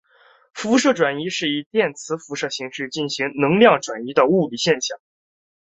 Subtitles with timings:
[0.53, 4.99] 辐射转移是以电磁辐射形式进行能量转移的物理现象。